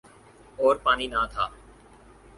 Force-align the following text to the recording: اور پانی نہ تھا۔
اور 0.59 0.75
پانی 0.83 1.07
نہ 1.07 1.21
تھا۔ 1.33 1.45